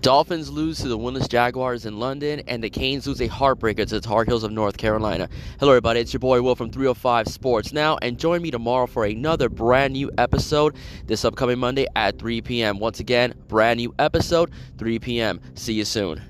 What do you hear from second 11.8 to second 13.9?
at 3 p.m. Once again, brand